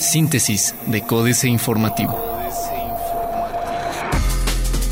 Síntesis 0.00 0.74
de 0.86 1.02
Códice 1.02 1.48
Informativo. 1.48 2.18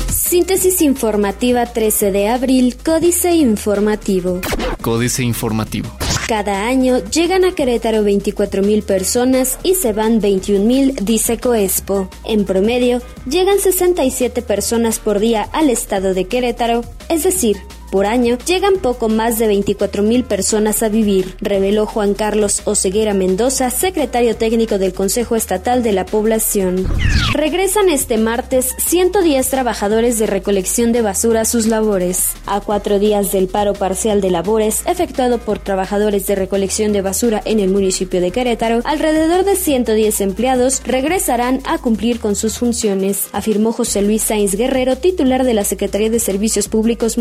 Síntesis 0.09 0.81
informativa 0.81 1.65
13 1.65 2.11
de 2.11 2.27
abril, 2.27 2.75
Códice 2.83 3.33
Informativo. 3.33 4.41
Códice 4.81 5.23
Informativo. 5.23 5.89
Cada 6.27 6.67
año 6.67 6.97
llegan 7.05 7.45
a 7.45 7.55
Querétaro 7.55 8.03
24.000 8.03 8.83
personas 8.83 9.57
y 9.63 9.75
se 9.75 9.93
van 9.93 10.21
21.000, 10.21 10.99
dice 10.99 11.37
Coespo. 11.37 12.09
En 12.25 12.43
promedio, 12.43 13.01
llegan 13.25 13.59
67 13.59 14.41
personas 14.41 14.99
por 14.99 15.19
día 15.19 15.43
al 15.53 15.69
estado 15.69 16.13
de 16.13 16.25
Querétaro, 16.25 16.83
es 17.07 17.23
decir, 17.23 17.55
por 17.91 18.05
año, 18.05 18.37
llegan 18.45 18.75
poco 18.75 19.09
más 19.09 19.39
de 19.39 19.51
24.000 19.51 20.23
personas 20.25 20.83
a 20.83 20.89
vivir, 20.89 21.35
reveló 21.41 21.85
Juan 21.85 22.13
Carlos 22.13 22.61
Oseguera 22.65 23.13
Mendoza, 23.13 23.69
secretario 23.69 24.35
técnico 24.35 24.77
del 24.77 24.93
Consejo 24.93 25.35
Estatal 25.35 25.83
de 25.83 25.93
la 25.93 26.05
Población. 26.05 26.87
Regresan 27.33 27.89
este 27.89 28.17
martes 28.17 28.73
110 28.77 29.49
trabajadores 29.49 30.19
de 30.19 30.27
recolección 30.27 30.91
de 30.91 31.01
basura 31.01 31.41
a 31.41 31.45
sus 31.45 31.67
labores. 31.67 32.31
A 32.45 32.61
cuatro 32.61 32.99
días 32.99 33.31
del 33.31 33.47
paro 33.47 33.73
parcial 33.73 34.21
de 34.21 34.31
labores 34.31 34.81
efectuado 34.85 35.37
por 35.37 35.59
trabajadores 35.59 36.27
de 36.27 36.35
recolección 36.35 36.93
de 36.93 37.01
basura 37.01 37.41
en 37.45 37.59
el 37.59 37.69
municipio 37.69 38.21
de 38.21 38.31
Querétaro, 38.31 38.81
alrededor 38.85 39.45
de 39.45 39.55
110 39.55 40.21
empleados 40.21 40.81
regresarán 40.85 41.61
a 41.65 41.77
cumplir 41.77 42.19
con 42.19 42.35
sus 42.35 42.57
funciones, 42.57 43.27
afirmó 43.31 43.71
José 43.71 44.01
Luis 44.01 44.23
Sainz 44.23 44.55
Guerrero, 44.55 44.97
titular 44.97 45.43
de 45.43 45.53
la 45.53 45.63
Secretaría 45.63 46.09
de 46.09 46.19
Servicios 46.19 46.67
Públicos 46.67 47.17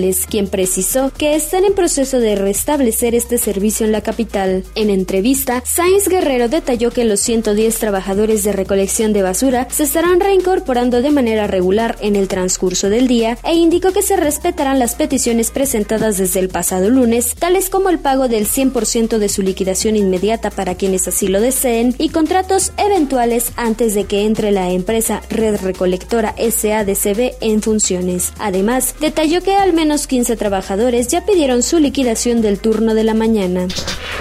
Municipales 0.00 0.26
quien 0.28 0.48
precisó 0.48 1.12
que 1.16 1.34
están 1.34 1.64
en 1.64 1.74
proceso 1.74 2.20
de 2.20 2.34
restablecer 2.34 3.14
este 3.14 3.38
servicio 3.38 3.84
en 3.84 3.92
la 3.92 4.00
capital. 4.00 4.64
En 4.74 4.90
entrevista, 4.90 5.62
Sainz 5.66 6.08
Guerrero 6.08 6.48
detalló 6.48 6.90
que 6.90 7.04
los 7.04 7.20
110 7.20 7.78
trabajadores 7.78 8.44
de 8.44 8.52
recolección 8.52 9.12
de 9.12 9.22
basura 9.22 9.66
se 9.70 9.84
estarán 9.84 10.20
reincorporando 10.20 11.02
de 11.02 11.10
manera 11.10 11.46
regular 11.46 11.96
en 12.00 12.16
el 12.16 12.28
transcurso 12.28 12.88
del 12.88 13.08
día 13.08 13.38
e 13.44 13.54
indicó 13.54 13.92
que 13.92 14.02
se 14.02 14.16
respetarán 14.16 14.78
las 14.78 14.94
peticiones 14.94 15.50
presentadas 15.50 16.16
desde 16.18 16.40
el 16.40 16.48
pasado 16.48 16.88
lunes, 16.88 17.34
tales 17.38 17.68
como 17.68 17.90
el 17.90 17.98
pago 17.98 18.28
del 18.28 18.46
100% 18.46 19.18
de 19.18 19.28
su 19.28 19.42
liquidación 19.42 19.96
inmediata 19.96 20.50
para 20.50 20.76
quienes 20.76 21.08
así 21.08 21.28
lo 21.28 21.40
deseen 21.40 21.94
y 21.98 22.10
contratos 22.10 22.72
eventuales 22.76 23.52
antes 23.56 23.94
de 23.94 24.04
que 24.04 24.24
entre 24.24 24.50
la 24.50 24.70
empresa 24.70 25.22
Red 25.28 25.60
Recolectora 25.62 26.34
SADCB 26.38 27.34
en 27.40 27.62
funciones. 27.62 28.32
Además, 28.38 28.94
detalló 29.00 29.42
que 29.42 29.54
al 29.54 29.72
menos 29.72 29.89
15 29.90 30.36
trabajadores 30.36 31.08
ya 31.08 31.26
pidieron 31.26 31.62
su 31.64 31.80
liquidación 31.80 32.42
del 32.42 32.60
turno 32.60 32.94
de 32.94 33.02
la 33.02 33.14
mañana. 33.14 33.66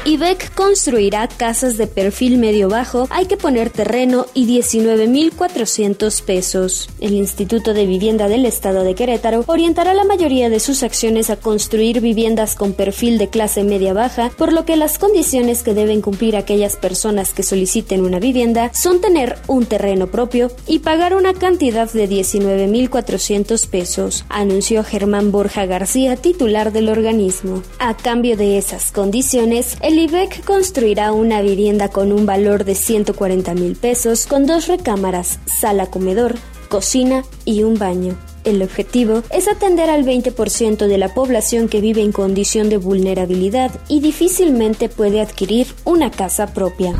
IBEC 0.06 0.54
construirá 0.56 1.28
casas 1.28 1.78
de 1.78 1.86
perfil 1.86 2.38
medio-bajo, 2.38 3.08
hay 3.12 3.26
que 3.26 3.38
poner 3.38 3.70
terreno 3.70 4.26
y 4.34 4.48
19.400 4.48 6.24
pesos. 6.24 6.90
El 7.00 7.14
Instituto 7.14 7.74
de 7.74 7.86
Vivienda 7.86 8.28
del 8.28 8.46
Estado 8.46 8.84
de 8.84 8.96
Querétaro 8.96 9.44
orientará 9.48 9.94
la 9.94 10.06
mayoría 10.06 10.50
de 10.50 10.60
sus 10.60 10.84
acciones 10.84 11.30
a 11.30 11.36
construir 11.36 12.02
viviendas 12.02 12.56
con 12.56 12.74
perfil 12.74 13.18
de 13.18 13.30
clase 13.30 13.64
media-baja, 13.64 14.32
por 14.38 14.54
lo 14.54 14.66
que 14.66 14.78
las 14.78 14.98
condiciones 14.98 15.62
que 15.62 15.74
deben 15.74 16.02
cumplir 16.02 16.36
aquellas 16.36 16.78
personas 16.78 17.34
que 17.34 17.44
soliciten 17.44 18.04
una 18.04 18.20
vivienda 18.20 18.72
son 18.74 19.02
tener 19.02 19.38
un 19.48 19.66
terreno 19.66 20.08
propio 20.08 20.50
y 20.66 20.80
pagar 20.80 21.14
una 21.14 21.34
cantidad 21.34 21.92
de 21.92 22.10
19.400 22.10 23.68
pesos, 23.68 24.26
anunció 24.30 24.84
Germán 24.84 25.32
Borja 25.32 25.59
García, 25.66 26.16
titular 26.16 26.72
del 26.72 26.90
organismo. 26.90 27.64
A 27.80 27.96
cambio 27.96 28.38
de 28.38 28.58
esas 28.58 28.92
condiciones, 28.92 29.78
el 29.82 30.00
IBEC 30.00 30.44
construirá 30.46 31.12
una 31.12 31.42
vivienda 31.42 31.90
con 31.90 32.12
un 32.12 32.26
valor 32.26 32.66
de 32.66 32.76
140 32.76 33.54
mil 33.54 33.76
pesos 33.76 34.28
con 34.28 34.46
dos 34.46 34.68
recámaras, 34.68 35.40
sala 35.46 35.88
comedor, 35.88 36.36
cocina 36.70 37.24
y 37.46 37.64
un 37.64 37.78
baño. 37.78 38.29
El 38.44 38.62
objetivo 38.62 39.24
es 39.32 39.48
atender 39.48 39.90
al 39.90 40.06
20% 40.06 40.88
de 40.88 40.98
la 40.98 41.14
población 41.14 41.68
que 41.68 41.82
vive 41.82 42.02
en 42.02 42.12
condición 42.12 42.70
de 42.70 42.78
vulnerabilidad 42.78 43.72
y 43.88 44.00
difícilmente 44.00 44.90
puede 44.90 45.22
adquirir 45.22 45.68
una 45.84 46.12
casa 46.12 46.54
propia. 46.54 46.94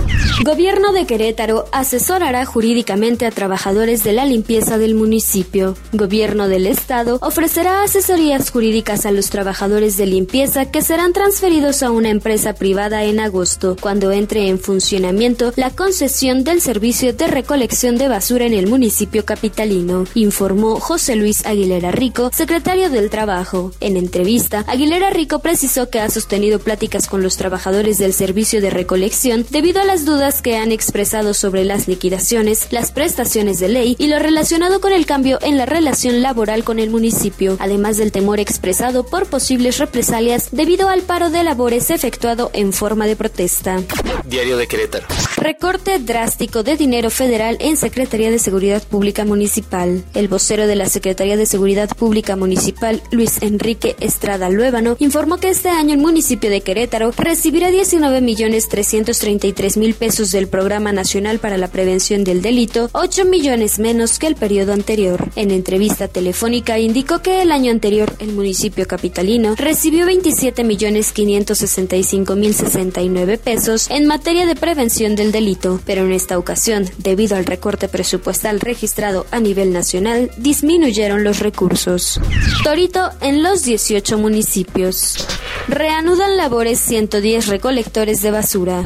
Gobierno 0.44 0.92
de 0.94 1.06
Querétaro 1.06 1.66
asesorará 1.72 2.46
jurídicamente 2.46 3.26
a 3.26 3.32
trabajadores 3.32 4.04
de 4.04 4.14
la 4.14 4.26
limpieza 4.26 4.78
del 4.78 4.96
municipio. 4.96 5.76
Gobierno 5.94 6.48
del 6.48 6.68
Estado 6.68 7.20
ofrecerá 7.22 7.84
asesorías 7.84 8.50
jurídicas 8.50 9.06
a 9.06 9.12
los 9.12 9.30
trabajadores 9.30 9.98
de 9.98 10.06
limpieza 10.06 10.72
que 10.72 10.82
serán 10.82 11.14
transferidos 11.14 11.84
a 11.84 11.92
una 11.92 12.10
empresa 12.10 12.54
privada 12.54 13.04
en 13.04 13.20
agosto, 13.20 13.76
cuando 13.80 14.12
entre 14.12 14.48
en 14.48 14.60
funcionamiento 14.60 15.54
la 15.56 15.70
concesión 15.70 16.44
del 16.44 16.62
servicio 16.62 17.14
de 17.14 17.28
recolección 17.28 17.98
de 17.98 18.08
basura 18.08 18.46
en 18.46 18.54
el 18.54 18.68
municipio 18.68 19.26
capitalino, 19.26 20.06
informó 20.16 20.80
José 20.80 21.16
Luis 21.16 21.29
Aguilera 21.46 21.92
Rico, 21.92 22.32
secretario 22.34 22.90
del 22.90 23.10
Trabajo. 23.10 23.72
En 23.80 23.98
entrevista, 23.98 24.66
Aguilera 24.68 25.10
Rico 25.10 25.40
precisó 25.40 25.90
que 25.90 26.00
ha 26.00 26.10
sostenido 26.10 26.60
pláticas 26.60 27.08
con 27.08 27.22
los 27.22 27.38
trabajadores 27.38 27.98
del 27.98 28.14
servicio 28.14 28.62
de 28.62 28.70
recolección 28.70 29.46
debido 29.50 29.82
a 29.82 29.86
las 29.86 30.06
dudas 30.06 30.42
que 30.42 30.58
han 30.58 30.72
expresado 30.72 31.34
sobre 31.34 31.64
las 31.66 31.88
liquidaciones, 31.88 32.68
las 32.72 32.92
prestaciones 32.92 33.60
de 33.60 33.70
ley 33.70 33.96
y 34.00 34.08
lo 34.08 34.20
relacionado 34.20 34.82
con 34.82 34.92
el 34.92 35.06
cambio 35.06 35.38
en 35.42 35.58
la 35.58 35.66
relación 35.66 36.22
laboral 36.22 36.64
con 36.64 36.80
el 36.80 36.90
municipio, 36.90 37.58
además 37.60 37.98
del 37.98 38.12
temor 38.12 38.40
expresado 38.40 39.06
por 39.06 39.28
posibles 39.28 39.78
represalias 39.78 40.50
debido 40.52 40.90
al 40.90 41.02
paro 41.02 41.30
de 41.30 41.44
labores 41.44 41.92
efectuado 41.92 42.50
en 42.54 42.74
forma 42.74 43.06
de 43.06 43.16
protesta. 43.16 43.82
Diario 44.26 44.58
de 44.58 44.68
Querétaro. 44.68 45.06
Recorte 45.38 46.00
drástico 46.00 46.64
de 46.64 46.76
dinero 46.76 47.10
federal 47.10 47.58
en 47.60 47.78
Secretaría 47.78 48.32
de 48.32 48.40
Seguridad 48.40 48.84
Pública 48.84 49.26
Municipal. 49.26 50.04
El 50.14 50.28
vocero 50.28 50.68
de 50.68 50.76
la 50.76 50.88
Secretaría 50.88 51.19
de 51.20 51.46
Seguridad 51.46 51.90
Pública 51.98 52.38
Municipal, 52.38 53.02
Luis 53.12 53.42
Enrique 53.42 53.98
Estrada 54.00 54.50
Luébano, 54.50 54.96
informó 55.00 55.36
que 55.36 55.50
este 55.50 55.68
año 55.68 55.94
el 55.94 56.00
municipio 56.00 56.50
de 56.50 56.62
Querétaro 56.62 57.12
recibirá 57.18 57.70
19 57.72 58.22
millones 58.22 58.70
333 58.70 59.76
mil 59.76 59.96
pesos 59.96 60.32
del 60.32 60.48
Programa 60.48 60.94
Nacional 60.94 61.40
para 61.40 61.58
la 61.58 61.68
Prevención 61.68 62.24
del 62.24 62.42
Delito, 62.42 62.90
8 62.94 63.26
millones 63.26 63.80
menos 63.80 64.18
que 64.18 64.28
el 64.28 64.36
periodo 64.36 64.72
anterior. 64.72 65.30
En 65.36 65.52
entrevista 65.52 66.08
telefónica 66.08 66.80
indicó 66.80 67.22
que 67.22 67.42
el 67.42 67.52
año 67.52 67.72
anterior 67.72 68.14
el 68.20 68.32
municipio 68.32 68.88
capitalino 68.88 69.56
recibió 69.56 70.06
27 70.06 70.64
millones 70.64 71.12
565 71.12 72.36
mil 72.38 72.54
69 72.54 73.38
pesos 73.38 73.90
en 73.90 74.08
materia 74.08 74.46
de 74.46 74.56
prevención 74.56 75.18
del 75.18 75.34
delito, 75.34 75.82
pero 75.86 76.06
en 76.06 76.14
esta 76.14 76.38
ocasión, 76.38 76.90
debido 76.98 77.36
al 77.36 77.46
recorte 77.46 77.90
presupuestal 77.90 78.62
registrado 78.62 79.26
a 79.32 79.42
nivel 79.42 79.74
nacional, 79.74 80.32
disminuyeron 80.38 81.09
los 81.18 81.40
recursos. 81.40 82.22
Torito 82.64 83.10
en 83.22 83.44
los 83.44 83.64
18 83.64 84.18
municipios. 84.18 85.28
Reanudan 85.68 86.38
labores 86.38 86.80
110 86.80 87.48
recolectores 87.48 88.22
de 88.22 88.32
basura. 88.32 88.84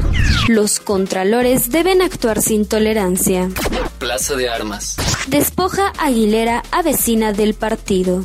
Los 0.48 0.80
contralores 0.80 1.70
deben 1.70 2.02
actuar 2.02 2.40
sin 2.40 2.66
tolerancia. 2.66 3.50
Plaza 3.98 4.34
de 4.34 4.48
Armas. 4.48 4.96
Despoja 5.28 5.92
Aguilera 5.98 6.62
a 6.70 6.82
vecina 6.82 7.32
del 7.32 7.54
partido. 7.54 8.22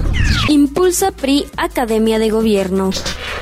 Impulsa 0.47 1.11
PRI 1.11 1.45
Academia 1.57 2.19
de 2.19 2.29
Gobierno. 2.29 2.91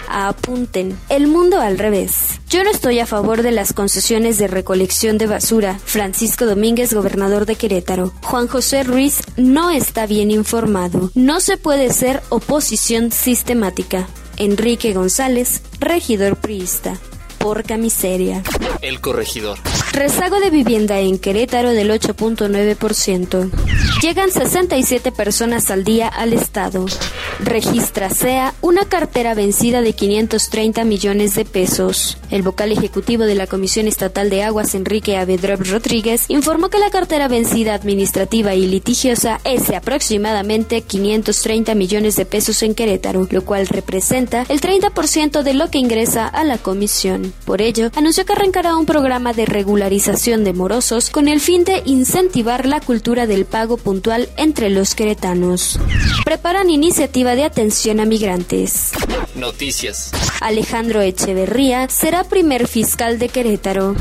Apunten, 0.08 0.98
el 1.10 1.28
mundo 1.28 1.60
al 1.60 1.78
revés. 1.78 2.40
Yo 2.50 2.64
no 2.64 2.72
estoy 2.72 3.00
a 3.00 3.06
favor 3.06 3.42
de 3.42 3.52
las 3.52 3.74
concesiones 3.74 4.38
de 4.38 4.48
recolección 4.48 5.18
de 5.18 5.28
basura. 5.28 5.80
Francisco 5.84 6.46
Domínguez, 6.46 6.94
gobernador 6.94 7.46
de 7.46 7.56
Querétaro. 7.56 8.14
Juan 8.24 8.48
José 8.48 8.84
Ruiz 8.84 9.22
no 9.36 9.70
está 9.70 10.06
bien 10.06 10.32
informado. 10.32 11.12
No 11.14 11.42
se 11.42 11.58
puede 11.58 11.92
ser 11.92 12.22
oposición 12.30 13.12
sistemática. 13.12 14.08
Enrique 14.38 14.94
González, 14.94 15.62
regidor 15.80 16.38
priista 16.38 16.98
porca 17.48 17.78
miseria. 17.78 18.44
El 18.82 19.00
corregidor. 19.00 19.58
Rezago 19.94 20.42
de 20.42 20.50
vivienda 20.50 21.00
en 21.00 21.18
Querétaro 21.18 21.72
del 21.72 21.90
8.9%. 21.92 23.50
Llegan 24.02 24.32
67 24.32 25.14
personas 25.14 25.72
al 25.72 25.86
día 25.86 26.10
al 26.10 26.34
Estado. 26.34 26.86
Registra 27.40 28.10
SEA 28.10 28.54
una 28.60 28.84
cartera 28.84 29.34
vencida 29.34 29.82
de 29.82 29.94
530 29.94 30.84
millones 30.84 31.36
de 31.36 31.46
pesos. 31.46 32.18
El 32.30 32.42
vocal 32.42 32.74
ejecutivo 32.74 33.24
de 33.24 33.36
la 33.36 33.48
Comisión 33.48 33.88
Estatal 33.88 34.30
de 34.30 34.44
Aguas, 34.44 34.76
Enrique 34.76 35.16
Avedrop 35.16 35.62
Rodríguez, 35.66 36.26
informó 36.28 36.70
que 36.70 36.80
la 36.80 36.90
cartera 36.90 37.30
vencida 37.30 37.76
administrativa 37.76 38.56
y 38.56 38.68
litigiosa 38.68 39.40
es 39.46 39.70
de 39.70 39.78
aproximadamente 39.78 40.82
530 40.82 41.76
millones 41.76 42.18
de 42.18 42.26
pesos 42.26 42.62
en 42.62 42.76
Querétaro, 42.76 43.26
lo 43.32 43.46
cual 43.46 43.68
representa 43.68 44.46
el 44.50 44.60
30% 44.60 45.44
de 45.44 45.54
lo 45.54 45.72
que 45.72 45.78
ingresa 45.78 46.28
a 46.28 46.44
la 46.44 46.58
comisión. 46.58 47.34
Por 47.46 47.62
ello, 47.62 47.92
anunció 47.96 48.26
que 48.26 48.34
arrancará 48.34 48.76
un 48.76 48.86
programa 48.86 49.34
de 49.34 49.46
regularización 49.46 50.44
de 50.44 50.54
morosos 50.54 51.10
con 51.10 51.28
el 51.28 51.40
fin 51.40 51.64
de 51.64 51.82
incentivar 51.86 52.66
la 52.66 52.82
cultura 52.82 53.26
del 53.26 53.46
pago 53.46 53.78
puntual 53.78 54.30
entre 54.36 54.70
los 54.70 54.96
queretanos. 54.96 55.80
Preparan 56.26 56.70
iniciativa 56.70 57.36
de 57.36 57.46
atención 57.46 58.00
a 58.00 58.06
migrantes. 58.06 58.92
Noticias. 59.36 60.12
Alejandro 60.42 61.02
Echeverría 61.02 61.88
será 61.90 62.24
primer 62.24 62.68
fiscal 62.68 63.18
de 63.20 63.30
Querétaro. 63.30 63.96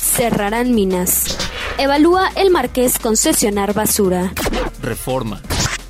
Cerrarán 0.00 0.74
minas. 0.74 1.38
Evalúa 1.78 2.30
el 2.36 2.50
Marqués 2.50 2.98
concesionar 2.98 3.72
basura. 3.72 4.32
Reforma. 4.82 5.40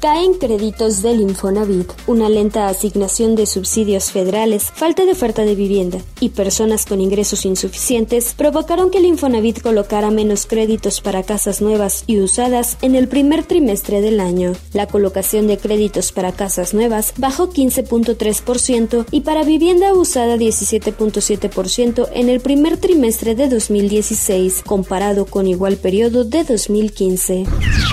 Caen 0.01 0.33
créditos 0.33 1.03
del 1.03 1.21
Infonavit, 1.21 1.93
una 2.07 2.31
lenta 2.31 2.69
asignación 2.69 3.37
de 3.37 3.45
subsidios 3.45 4.13
federales, 4.13 4.73
falta 4.75 5.05
de 5.05 5.13
oferta 5.13 5.45
de 5.45 5.55
vivienda 5.55 5.99
y 6.21 6.31
personas 6.31 6.87
con 6.87 7.03
ingresos 7.03 7.45
insuficientes 7.45 8.33
provocaron 8.35 8.91
que 8.91 8.97
el 8.97 9.05
Infonavit 9.05 9.61
colocara 9.61 10.11
menos 10.11 10.47
créditos 10.47 11.03
para 11.03 11.23
casas 11.23 11.61
nuevas 11.61 12.05
y 12.07 12.19
usadas 12.19 12.79
en 12.81 12.95
el 12.95 13.09
primer 13.09 13.45
trimestre 13.45 14.01
del 14.01 14.21
año. 14.21 14.55
La 14.73 14.87
colocación 14.87 15.47
de 15.47 15.59
créditos 15.59 16.13
para 16.13 16.33
casas 16.33 16.73
nuevas 16.73 17.13
bajó 17.19 17.51
15.3% 17.51 19.05
y 19.11 19.21
para 19.21 19.45
vivienda 19.45 19.93
usada 19.93 20.37
17.7% 20.37 22.09
en 22.15 22.31
el 22.31 22.41
primer 22.41 22.79
trimestre 22.79 23.35
de 23.35 23.51
2016, 23.51 24.63
comparado 24.65 25.27
con 25.27 25.47
igual 25.47 25.77
periodo 25.77 26.25
de 26.25 26.45
2015. 26.45 27.45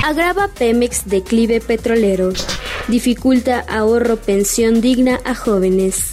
Agrava 0.05 0.47
Pemex 0.57 1.05
declive 1.05 1.59
petrolero 1.59 1.96
Dificulta 2.87 3.65
ahorro 3.67 4.17
pensión 4.17 4.79
digna 4.79 5.19
a 5.25 5.35
jóvenes. 5.35 6.11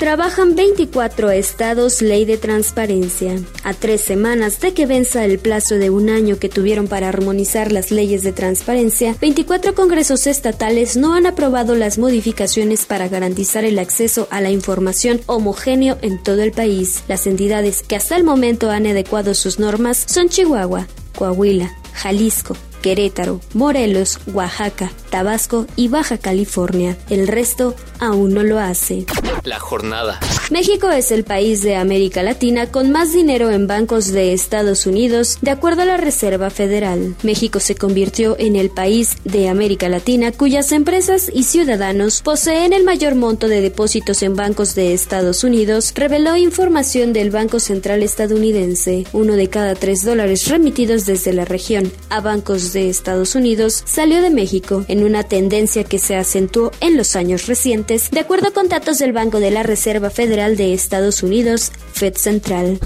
Trabajan 0.00 0.56
24 0.56 1.30
estados 1.30 2.02
ley 2.02 2.24
de 2.24 2.36
transparencia. 2.36 3.36
A 3.62 3.74
tres 3.74 4.00
semanas 4.00 4.60
de 4.60 4.74
que 4.74 4.86
venza 4.86 5.24
el 5.24 5.38
plazo 5.38 5.76
de 5.76 5.90
un 5.90 6.10
año 6.10 6.38
que 6.38 6.48
tuvieron 6.48 6.88
para 6.88 7.08
armonizar 7.08 7.70
las 7.70 7.90
leyes 7.90 8.22
de 8.22 8.32
transparencia, 8.32 9.14
24 9.20 9.74
congresos 9.74 10.26
estatales 10.26 10.96
no 10.96 11.14
han 11.14 11.26
aprobado 11.26 11.74
las 11.74 11.96
modificaciones 11.98 12.86
para 12.86 13.08
garantizar 13.08 13.64
el 13.64 13.78
acceso 13.78 14.26
a 14.30 14.40
la 14.40 14.50
información 14.50 15.20
homogéneo 15.26 15.96
en 16.02 16.22
todo 16.22 16.42
el 16.42 16.52
país. 16.52 17.04
Las 17.08 17.26
entidades 17.26 17.82
que 17.82 17.96
hasta 17.96 18.16
el 18.16 18.24
momento 18.24 18.70
han 18.70 18.86
adecuado 18.86 19.34
sus 19.34 19.58
normas 19.58 20.04
son 20.08 20.28
Chihuahua, 20.28 20.88
Coahuila, 21.14 21.72
Jalisco, 21.92 22.56
Querétaro, 22.86 23.40
Morelos, 23.52 24.20
Oaxaca, 24.32 24.92
Tabasco 25.10 25.66
y 25.74 25.88
Baja 25.88 26.18
California. 26.18 26.96
El 27.10 27.26
resto 27.26 27.74
aún 27.98 28.32
no 28.32 28.44
lo 28.44 28.60
hace. 28.60 29.06
La 29.42 29.58
jornada. 29.58 30.20
México 30.52 30.90
es 30.90 31.10
el 31.10 31.24
país 31.24 31.62
de 31.62 31.74
América 31.74 32.22
Latina 32.22 32.70
con 32.70 32.92
más 32.92 33.12
dinero 33.12 33.50
en 33.50 33.66
bancos 33.66 34.12
de 34.12 34.32
Estados 34.32 34.86
Unidos, 34.86 35.38
de 35.40 35.50
acuerdo 35.50 35.82
a 35.82 35.86
la 35.86 35.96
Reserva 35.96 36.48
Federal. 36.50 37.16
México 37.24 37.58
se 37.58 37.74
convirtió 37.74 38.36
en 38.38 38.54
el 38.54 38.70
país 38.70 39.16
de 39.24 39.48
América 39.48 39.88
Latina 39.88 40.30
cuyas 40.30 40.70
empresas 40.70 41.28
y 41.34 41.42
ciudadanos 41.42 42.22
poseen 42.22 42.72
el 42.72 42.84
mayor 42.84 43.16
monto 43.16 43.48
de 43.48 43.62
depósitos 43.62 44.22
en 44.22 44.36
bancos 44.36 44.76
de 44.76 44.92
Estados 44.92 45.42
Unidos, 45.42 45.92
reveló 45.96 46.36
información 46.36 47.12
del 47.12 47.32
Banco 47.32 47.58
Central 47.58 48.04
estadounidense. 48.04 49.06
Uno 49.12 49.34
de 49.34 49.48
cada 49.48 49.74
tres 49.74 50.04
dólares 50.04 50.46
remitidos 50.46 51.04
desde 51.04 51.32
la 51.32 51.44
región 51.44 51.90
a 52.10 52.20
bancos 52.20 52.72
de 52.72 52.75
Estados 52.82 53.34
Unidos 53.34 53.82
salió 53.86 54.20
de 54.20 54.30
México, 54.30 54.84
en 54.88 55.04
una 55.04 55.22
tendencia 55.24 55.84
que 55.84 55.98
se 55.98 56.16
acentuó 56.16 56.72
en 56.80 56.96
los 56.96 57.16
años 57.16 57.46
recientes, 57.46 58.10
de 58.10 58.20
acuerdo 58.20 58.52
con 58.52 58.68
datos 58.68 58.98
del 58.98 59.12
Banco 59.12 59.40
de 59.40 59.50
la 59.50 59.62
Reserva 59.62 60.10
Federal 60.10 60.56
de 60.56 60.72
Estados 60.72 61.22
Unidos, 61.22 61.72
Fed 61.92 62.16
Central. 62.16 62.78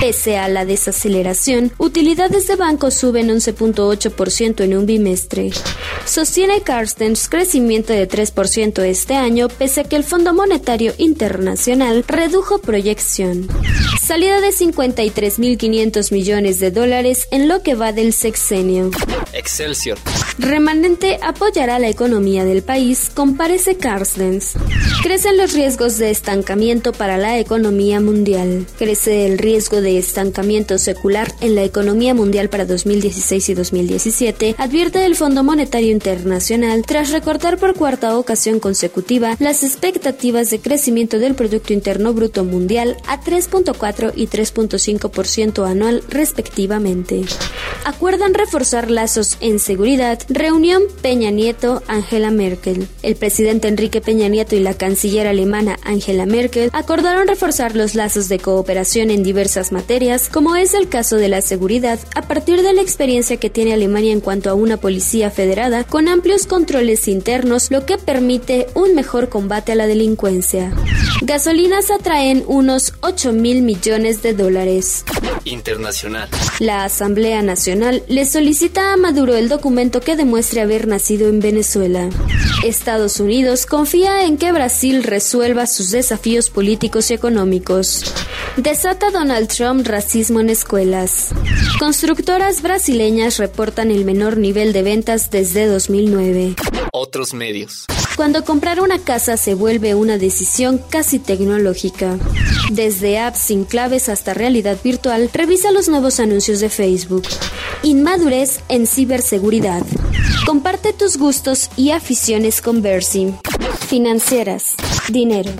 Pese 0.00 0.36
a 0.36 0.48
la 0.48 0.64
desaceleración, 0.64 1.72
utilidades 1.78 2.46
de 2.46 2.56
bancos 2.56 2.94
suben 2.94 3.28
11.8% 3.28 4.62
en 4.62 4.76
un 4.76 4.86
bimestre. 4.86 5.50
Sostiene 6.04 6.62
Carstens 6.62 7.28
crecimiento 7.28 7.92
de 7.92 8.08
3% 8.08 8.82
este 8.82 9.14
año, 9.14 9.48
pese 9.48 9.80
a 9.80 9.84
que 9.84 9.96
el 9.96 10.04
Fondo 10.04 10.32
Monetario 10.32 10.92
Internacional 10.98 12.04
redujo 12.06 12.58
proyección. 12.58 13.48
Salida 14.02 14.40
de 14.40 14.48
53.500 14.48 16.12
millones 16.12 16.60
de 16.60 16.70
dólares 16.70 17.28
en 17.30 17.48
lo 17.48 17.62
que 17.62 17.74
va 17.74 17.92
del 17.92 18.12
sexenio. 18.12 18.90
Excelsior. 19.38 19.96
Remanente 20.38 21.18
apoyará 21.22 21.78
la 21.78 21.88
economía 21.88 22.44
del 22.44 22.62
país, 22.62 23.10
comparece 23.14 23.76
Carstens. 23.76 24.54
Crecen 25.02 25.36
los 25.36 25.52
riesgos 25.52 25.96
de 25.98 26.10
estancamiento 26.10 26.92
para 26.92 27.18
la 27.18 27.38
economía 27.38 28.00
mundial. 28.00 28.66
Crece 28.78 29.26
el 29.26 29.38
riesgo 29.38 29.80
de 29.80 29.96
estancamiento 29.96 30.76
secular 30.78 31.32
en 31.40 31.54
la 31.54 31.62
economía 31.62 32.14
mundial 32.14 32.48
para 32.48 32.66
2016 32.66 33.48
y 33.48 33.54
2017, 33.54 34.54
advierte 34.58 35.04
el 35.04 35.16
Fondo 35.16 35.44
Monetario 35.44 35.92
Internacional 35.92 36.82
tras 36.86 37.10
recortar 37.10 37.58
por 37.58 37.74
cuarta 37.74 38.18
ocasión 38.18 38.60
consecutiva 38.60 39.36
las 39.38 39.62
expectativas 39.62 40.50
de 40.50 40.60
crecimiento 40.60 41.18
del 41.18 41.34
Producto 41.34 41.72
Interno 41.72 42.12
Bruto 42.12 42.44
Mundial 42.44 42.96
a 43.06 43.20
3.4 43.20 44.12
y 44.16 44.26
3.5% 44.26 45.68
anual 45.68 46.02
respectivamente. 46.08 47.22
Acuerdan 47.84 48.34
reforzar 48.34 48.90
en 49.40 49.58
seguridad 49.58 50.20
Reunión 50.28 50.82
Peña 51.02 51.30
Nieto-Angela 51.30 52.30
Merkel. 52.30 52.86
El 53.02 53.16
presidente 53.16 53.66
Enrique 53.66 54.00
Peña 54.00 54.28
Nieto 54.28 54.54
y 54.54 54.60
la 54.60 54.74
canciller 54.74 55.26
alemana 55.26 55.76
Angela 55.82 56.24
Merkel 56.24 56.70
acordaron 56.72 57.26
reforzar 57.26 57.74
los 57.74 57.96
lazos 57.96 58.28
de 58.28 58.38
cooperación 58.38 59.10
en 59.10 59.24
diversas 59.24 59.72
materias, 59.72 60.28
como 60.28 60.54
es 60.54 60.72
el 60.74 60.88
caso 60.88 61.16
de 61.16 61.28
la 61.28 61.40
seguridad, 61.40 61.98
a 62.14 62.22
partir 62.22 62.62
de 62.62 62.72
la 62.72 62.82
experiencia 62.82 63.38
que 63.38 63.50
tiene 63.50 63.72
Alemania 63.72 64.12
en 64.12 64.20
cuanto 64.20 64.50
a 64.50 64.54
una 64.54 64.76
policía 64.76 65.30
federada 65.30 65.82
con 65.82 66.06
amplios 66.06 66.46
controles 66.46 67.08
internos, 67.08 67.70
lo 67.70 67.84
que 67.86 67.98
permite 67.98 68.68
un 68.74 68.94
mejor 68.94 69.28
combate 69.28 69.72
a 69.72 69.74
la 69.74 69.88
delincuencia. 69.88 70.72
Gasolinas 71.22 71.90
atraen 71.90 72.44
unos 72.46 72.94
8 73.00 73.32
mil 73.32 73.62
millones 73.62 74.22
de 74.22 74.34
dólares. 74.34 75.04
Internacional. 75.48 76.28
La 76.60 76.84
Asamblea 76.84 77.42
Nacional 77.42 78.02
le 78.08 78.24
solicita 78.24 78.92
a 78.92 78.96
Maduro 78.96 79.36
el 79.36 79.48
documento 79.48 80.00
que 80.00 80.16
demuestre 80.16 80.60
haber 80.60 80.86
nacido 80.86 81.28
en 81.28 81.40
Venezuela. 81.40 82.08
Estados 82.64 83.20
Unidos 83.20 83.66
confía 83.66 84.24
en 84.24 84.36
que 84.36 84.52
Brasil 84.52 85.02
resuelva 85.02 85.66
sus 85.66 85.90
desafíos 85.90 86.50
políticos 86.50 87.10
y 87.10 87.14
económicos. 87.14 88.14
Desata 88.56 89.10
Donald 89.10 89.48
Trump 89.48 89.86
racismo 89.86 90.40
en 90.40 90.50
escuelas. 90.50 91.30
Constructoras 91.78 92.62
brasileñas 92.62 93.38
reportan 93.38 93.90
el 93.90 94.04
menor 94.04 94.36
nivel 94.36 94.72
de 94.72 94.82
ventas 94.82 95.30
desde 95.30 95.66
2009. 95.66 96.56
Otros 96.92 97.34
medios. 97.34 97.86
Cuando 98.18 98.44
comprar 98.44 98.80
una 98.80 98.98
casa 98.98 99.36
se 99.36 99.54
vuelve 99.54 99.94
una 99.94 100.18
decisión 100.18 100.78
casi 100.90 101.20
tecnológica. 101.20 102.18
Desde 102.68 103.16
apps 103.16 103.38
sin 103.38 103.64
claves 103.64 104.08
hasta 104.08 104.34
realidad 104.34 104.76
virtual, 104.82 105.30
revisa 105.32 105.70
los 105.70 105.88
nuevos 105.88 106.18
anuncios 106.18 106.58
de 106.58 106.68
Facebook. 106.68 107.22
Inmadurez 107.84 108.58
en 108.68 108.88
ciberseguridad. 108.88 109.86
Comparte 110.46 110.92
tus 110.92 111.16
gustos 111.16 111.70
y 111.76 111.92
aficiones 111.92 112.60
con 112.60 112.82
Versi. 112.82 113.34
Financieras. 113.86 114.74
Dinero. 115.08 115.52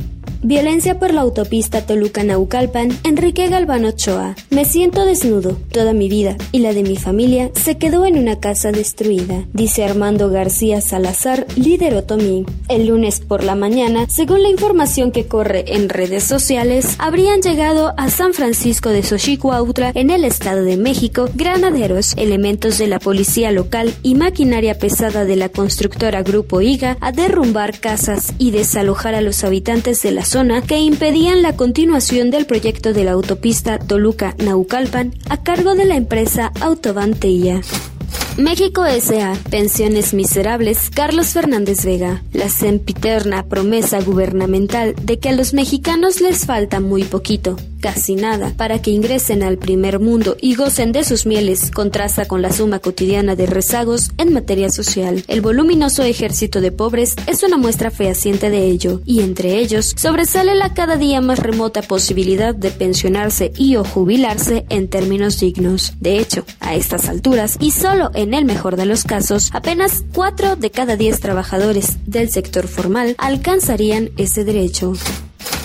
Violencia 0.42 1.00
por 1.00 1.12
la 1.12 1.22
autopista 1.22 1.84
Toluca-Naucalpan, 1.84 2.96
Enrique 3.02 3.48
Galván 3.48 3.84
Ochoa. 3.84 4.36
Me 4.50 4.64
siento 4.64 5.04
desnudo. 5.04 5.58
Toda 5.72 5.92
mi 5.92 6.08
vida 6.08 6.36
y 6.52 6.60
la 6.60 6.72
de 6.72 6.84
mi 6.84 6.96
familia 6.96 7.50
se 7.54 7.76
quedó 7.76 8.06
en 8.06 8.16
una 8.16 8.38
casa 8.38 8.70
destruida, 8.70 9.44
dice 9.52 9.84
Armando 9.84 10.30
García 10.30 10.80
Salazar, 10.80 11.44
líder 11.56 11.94
Otomí. 11.94 12.46
El 12.68 12.86
lunes 12.86 13.18
por 13.18 13.42
la 13.42 13.56
mañana, 13.56 14.06
según 14.08 14.44
la 14.44 14.48
información 14.48 15.10
que 15.10 15.26
corre 15.26 15.74
en 15.74 15.88
redes 15.88 16.22
sociales, 16.22 16.94
habrían 16.98 17.42
llegado 17.42 17.94
a 17.96 18.08
San 18.08 18.32
Francisco 18.32 18.90
de 18.90 19.02
Xochicuautla, 19.02 19.90
en 19.94 20.10
el 20.10 20.24
Estado 20.24 20.62
de 20.62 20.76
México, 20.76 21.28
granaderos, 21.34 22.14
elementos 22.16 22.78
de 22.78 22.86
la 22.86 23.00
policía 23.00 23.50
local 23.50 23.92
y 24.04 24.14
maquinaria 24.14 24.78
pesada 24.78 25.24
de 25.24 25.34
la 25.34 25.48
constructora 25.48 26.22
Grupo 26.22 26.60
IGA 26.60 26.96
a 27.00 27.10
derrumbar 27.10 27.80
casas 27.80 28.34
y 28.38 28.52
desalojar 28.52 29.16
a 29.16 29.20
los 29.20 29.42
habitantes 29.42 30.00
de 30.02 30.12
la 30.12 30.24
zona 30.28 30.60
que 30.60 30.78
impedían 30.78 31.40
la 31.40 31.56
continuación 31.56 32.30
del 32.30 32.44
proyecto 32.44 32.92
de 32.92 33.02
la 33.02 33.12
autopista 33.12 33.78
Toluca-Naucalpan 33.78 35.14
a 35.30 35.42
cargo 35.42 35.74
de 35.74 35.86
la 35.86 35.96
empresa 35.96 36.52
Autobantella. 36.60 37.62
México 38.36 38.84
S.A. 38.84 39.34
Pensiones 39.50 40.12
miserables. 40.12 40.90
Carlos 40.90 41.28
Fernández 41.28 41.84
Vega. 41.84 42.22
La 42.32 42.50
sempiterna 42.50 43.46
promesa 43.46 44.02
gubernamental 44.02 44.94
de 45.02 45.18
que 45.18 45.30
a 45.30 45.32
los 45.32 45.54
mexicanos 45.54 46.20
les 46.20 46.44
falta 46.44 46.78
muy 46.78 47.04
poquito 47.04 47.56
casi 47.80 48.14
nada, 48.14 48.52
para 48.56 48.80
que 48.80 48.90
ingresen 48.90 49.42
al 49.42 49.58
primer 49.58 50.00
mundo 50.00 50.36
y 50.40 50.54
gocen 50.54 50.92
de 50.92 51.04
sus 51.04 51.26
mieles, 51.26 51.70
contrasta 51.70 52.26
con 52.26 52.42
la 52.42 52.52
suma 52.52 52.78
cotidiana 52.78 53.36
de 53.36 53.46
rezagos 53.46 54.10
en 54.18 54.32
materia 54.32 54.70
social. 54.70 55.24
El 55.28 55.40
voluminoso 55.40 56.02
ejército 56.02 56.60
de 56.60 56.72
pobres 56.72 57.14
es 57.26 57.42
una 57.42 57.56
muestra 57.56 57.90
fehaciente 57.90 58.50
de 58.50 58.66
ello, 58.66 59.00
y 59.04 59.20
entre 59.20 59.58
ellos 59.58 59.94
sobresale 59.96 60.54
la 60.54 60.74
cada 60.74 60.96
día 60.96 61.20
más 61.20 61.38
remota 61.38 61.82
posibilidad 61.82 62.54
de 62.54 62.70
pensionarse 62.70 63.52
y 63.56 63.76
o 63.76 63.84
jubilarse 63.84 64.66
en 64.68 64.88
términos 64.88 65.40
dignos. 65.40 65.94
De 66.00 66.18
hecho, 66.18 66.44
a 66.60 66.74
estas 66.74 67.08
alturas, 67.08 67.56
y 67.60 67.70
solo 67.70 68.10
en 68.14 68.34
el 68.34 68.44
mejor 68.44 68.76
de 68.76 68.86
los 68.86 69.04
casos, 69.04 69.50
apenas 69.52 70.04
4 70.14 70.56
de 70.56 70.70
cada 70.70 70.96
10 70.96 71.20
trabajadores 71.20 71.98
del 72.06 72.30
sector 72.30 72.66
formal 72.68 73.14
alcanzarían 73.18 74.10
ese 74.16 74.44
derecho. 74.44 74.92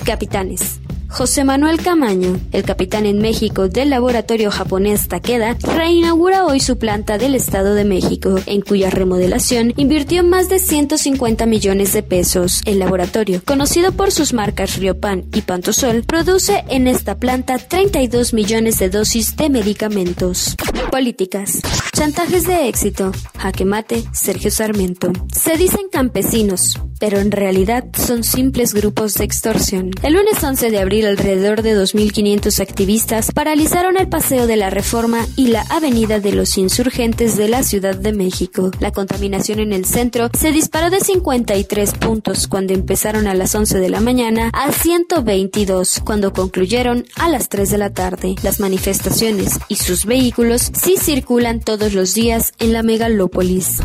Capitanes. 0.06 0.83
José 1.14 1.44
Manuel 1.44 1.78
Camaño, 1.78 2.40
el 2.52 2.64
capitán 2.64 3.06
en 3.06 3.20
México 3.20 3.70
del 3.70 3.92
laboratorio 3.92 4.50
japonés 4.50 5.08
Takeda, 5.08 5.56
reinaugura 5.62 6.44
hoy 6.44 6.60
su 6.60 6.80
planta 6.80 7.20
del 7.20 7.36
Estado 7.36 7.76
de 7.76 7.86
México, 7.86 8.34
en 8.48 8.62
cuya 8.62 8.90
remodelación 8.90 9.76
invirtió 9.78 10.24
más 10.24 10.50
de 10.50 10.58
150 10.58 11.46
millones 11.46 11.94
de 11.94 12.02
pesos. 12.02 12.64
El 12.66 12.80
laboratorio, 12.80 13.44
conocido 13.46 13.92
por 13.92 14.12
sus 14.12 14.34
marcas 14.34 14.78
Riopan 14.78 15.26
y 15.36 15.44
Pantosol, 15.44 16.02
produce 16.02 16.64
en 16.68 16.88
esta 16.88 17.20
planta 17.20 17.60
32 17.60 18.34
millones 18.34 18.80
de 18.80 18.90
dosis 18.90 19.38
de 19.38 19.52
medicamentos. 19.52 20.56
Políticas. 20.90 21.62
Chantajes 21.96 22.48
de 22.48 22.68
éxito. 22.68 23.12
Jaque 23.38 23.66
mate, 23.66 24.04
Sergio 24.14 24.50
Sarmiento. 24.50 25.14
Se 25.32 25.58
dicen 25.58 25.90
campesinos, 25.92 26.80
pero 27.04 27.20
en 27.20 27.32
realidad 27.32 27.84
son 27.98 28.24
simples 28.24 28.74
grupos 28.74 29.16
de 29.16 29.26
extorsión. 29.26 29.92
El 30.04 30.14
lunes 30.14 30.42
11 30.42 30.72
de 30.72 30.80
abril 30.80 31.06
alrededor 31.06 31.62
de 31.62 31.76
2.500 31.76 32.62
activistas 32.62 33.34
paralizaron 33.34 33.98
el 33.98 34.08
Paseo 34.08 34.48
de 34.48 34.56
la 34.56 34.70
Reforma 34.70 35.28
y 35.36 35.48
la 35.48 35.64
Avenida 35.64 36.22
de 36.22 36.32
los 36.32 36.58
Insurgentes 36.58 37.36
de 37.36 37.50
la 37.50 37.64
Ciudad 37.64 37.98
de 37.98 38.14
México. 38.14 38.72
La 38.80 38.94
contaminación 38.94 39.60
en 39.60 39.74
el 39.74 39.84
centro 39.84 40.30
se 40.40 40.54
disparó 40.54 40.90
de 40.90 41.02
53 41.02 41.92
puntos 41.96 42.48
cuando 42.48 42.72
empezaron 42.72 43.28
a 43.28 43.34
las 43.34 43.54
11 43.54 43.80
de 43.80 43.90
la 43.90 44.00
mañana 44.00 44.50
a 44.54 44.72
122 44.72 46.04
cuando 46.06 46.32
concluyeron 46.32 47.06
a 47.18 47.28
las 47.28 47.50
3 47.50 47.70
de 47.70 47.78
la 47.80 47.90
tarde. 47.90 48.36
Las 48.44 48.62
manifestaciones 48.62 49.60
y 49.68 49.76
sus 49.76 50.06
vehículos 50.06 50.72
sí 50.74 50.96
circulan 50.98 51.60
todos 51.60 51.92
los 51.92 52.14
días 52.14 52.54
en 52.60 52.72
la 52.72 52.82
megalópolis. 52.82 53.80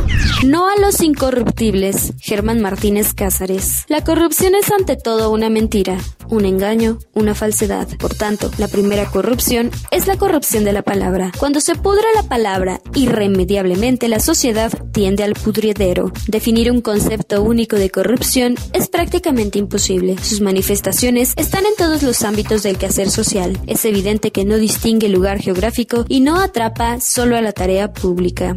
No 0.47 0.71
a 0.71 0.77
los 0.77 1.01
incorruptibles, 1.01 2.13
Germán 2.21 2.61
Martínez 2.61 3.08
Cázares. 3.15 3.85
La 3.89 4.05
corrupción 4.05 4.55
es 4.55 4.71
ante 4.71 4.97
todo 4.97 5.31
una 5.31 5.51
mentira, 5.51 5.99
un 6.29 6.45
engaño, 6.45 6.99
una 7.15 7.35
falsedad. 7.35 7.89
Por 7.99 8.15
tanto, 8.15 8.51
la 8.59 8.69
primera 8.69 9.07
corrupción 9.11 9.71
es 9.91 10.07
la 10.07 10.17
corrupción 10.17 10.65
de 10.65 10.73
la 10.73 10.83
palabra. 10.83 11.33
Cuando 11.39 11.61
se 11.61 11.75
pudre 11.75 12.05
la 12.15 12.23
palabra, 12.25 12.81
irremediablemente 12.95 14.09
la 14.09 14.21
sociedad 14.21 14.73
tiende 14.93 15.25
al 15.25 15.35
pudriedero. 15.35 16.13
Definir 16.27 16.71
un 16.71 16.81
concepto 16.81 17.43
único 17.43 17.77
de 17.77 17.91
corrupción 17.91 18.57
es 18.73 18.89
prácticamente 18.89 19.59
imposible. 19.59 20.17
Sus 20.23 20.41
manifestaciones 20.41 21.33
están 21.37 21.67
en 21.67 21.75
todos 21.77 22.03
los 22.03 22.23
ámbitos 22.23 22.63
del 22.63 22.79
quehacer 22.79 23.11
social. 23.11 23.59
Es 23.67 23.85
evidente 23.85 24.31
que 24.31 24.45
no 24.45 24.57
distingue 24.57 25.09
lugar 25.09 25.41
geográfico 25.41 26.05
y 26.09 26.21
no 26.21 26.41
atrapa 26.41 27.01
solo 27.01 27.37
a 27.37 27.41
la 27.41 27.53
tarea 27.53 27.93
pública. 27.93 28.57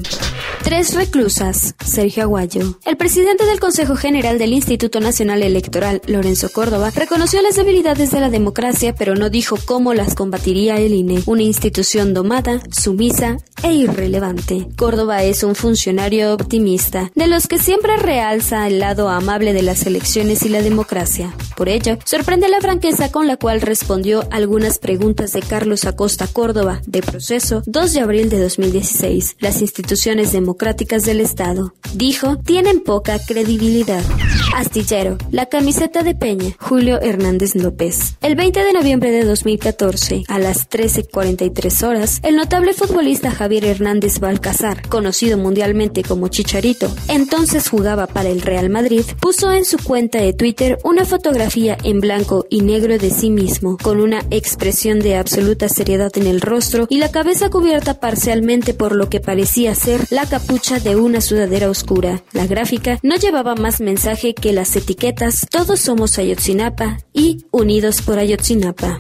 Tres 0.63 0.93
reclusas. 0.93 1.75
Sergio 1.84 2.24
Aguayo. 2.24 2.77
El 2.86 2.98
presidente 2.98 3.46
del 3.46 3.60
Consejo 3.60 3.96
General 3.96 4.31
del 4.38 4.54
Instituto 4.54 5.00
Nacional 5.00 5.44
Electoral, 5.44 6.02
Lorenzo 6.06 6.50
Córdoba, 6.50 6.92
reconoció 6.96 7.42
las 7.42 7.56
debilidades 7.56 8.12
de 8.12 8.20
la 8.20 8.30
democracia, 8.30 8.94
pero 8.96 9.16
no 9.16 9.30
dijo 9.30 9.58
cómo 9.66 9.94
las 9.94 10.16
combatiría 10.16 10.78
el 10.78 10.94
INE, 10.94 11.24
una 11.26 11.44
institución 11.44 12.14
domada, 12.14 12.62
sumisa 12.72 13.38
e 13.64 13.74
irrelevante. 13.74 14.68
Córdoba 14.76 15.24
es 15.24 15.44
un 15.44 15.56
funcionario 15.56 16.34
optimista, 16.34 17.12
de 17.16 17.28
los 17.28 17.48
que 17.48 17.58
siempre 17.58 17.98
realza 17.98 18.68
el 18.68 18.80
lado 18.80 19.10
amable 19.10 19.54
de 19.54 19.62
las 19.62 19.86
elecciones 19.86 20.44
y 20.44 20.50
la 20.50 20.62
democracia. 20.62 21.34
Por 21.56 21.70
ello, 21.70 21.98
sorprende 22.06 22.50
la 22.50 22.62
franqueza 22.62 23.12
con 23.12 23.28
la 23.28 23.38
cual 23.38 23.62
respondió 23.62 24.28
algunas 24.32 24.80
preguntas 24.80 25.32
de 25.34 25.42
Carlos 25.42 25.86
Acosta 25.86 26.28
Córdoba, 26.28 26.82
de 26.86 27.02
proceso 27.02 27.62
2 27.66 27.94
de 27.94 28.00
abril 28.00 28.30
de 28.30 28.40
2016. 28.40 29.36
Las 29.40 29.62
instituciones 29.62 30.32
democráticas 30.32 31.04
del 31.04 31.22
Estado, 31.22 31.74
dijo, 31.94 32.38
tienen 32.38 32.82
poca 32.82 33.20
credibilidad. 33.20 34.04
Astillero, 34.53 35.17
la 35.31 35.46
camiseta 35.46 36.03
de 36.03 36.13
Peña, 36.13 36.55
Julio 36.60 37.01
Hernández 37.01 37.55
López. 37.55 38.15
El 38.22 38.36
20 38.36 38.63
de 38.63 38.74
noviembre 38.74 39.12
de 39.12 39.24
2014, 39.24 40.24
a 40.27 40.39
las 40.39 40.70
13.43 40.70 41.88
horas, 41.88 42.20
el 42.24 42.36
notable 42.36 42.74
futbolista 42.74 43.31
Javier 43.31 43.65
Hernández 43.65 44.20
Balcazar, 44.20 44.88
conocido 44.89 45.38
mundialmente 45.38 46.03
como 46.03 46.27
Chicharito, 46.27 46.93
entonces 47.08 47.70
jugaba 47.70 48.08
para 48.08 48.29
el 48.29 48.41
Real 48.41 48.70
Madrid, 48.70 49.03
puso 49.20 49.51
en 49.53 49.65
su 49.65 49.77
cuenta 49.77 50.20
de 50.20 50.34
Twitter 50.34 50.77
una 50.84 51.05
fotografía 51.05 51.77
en 51.84 52.01
blanco 52.01 52.46
y 52.50 52.62
negro 52.62 52.98
de 52.98 53.10
sí 53.10 53.29
mismo, 53.29 53.77
con 53.77 54.01
una 54.01 54.24
expresión 54.31 55.00
de 55.00 55.15
absoluta 55.15 55.70
seriedad 55.70 56.12
en 56.15 56.27
el 56.27 56.41
rostro 56.41 56.88
y 56.89 56.98
la 56.98 57.12
cabeza 57.12 57.50
cubierta 57.50 58.00
parcialmente 58.00 58.74
por 58.74 58.96
lo 58.96 59.10
que 59.10 59.20
parecía 59.20 59.74
ser 59.75 60.01
la 60.10 60.25
capucha 60.25 60.79
de 60.79 60.96
una 60.98 61.22
sudadera 61.22 61.70
oscura. 61.70 62.22
La 62.34 62.48
gráfica 62.48 63.00
no 63.01 63.15
llevaba 63.15 63.55
más 63.55 63.79
mensaje 63.79 64.34
que 64.42 64.52
las 64.52 64.76
etiquetas 64.76 65.48
Todos 65.50 65.80
somos 65.80 66.18
Ayotzinapa 66.18 66.98
y 67.14 67.46
Unidos 67.52 68.02
por 68.02 68.20
Ayotzinapa. 68.20 69.00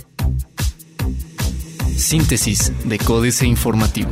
Síntesis 1.97 2.71
de 2.85 2.97
Códice 2.99 3.45
Informativo. 3.45 4.11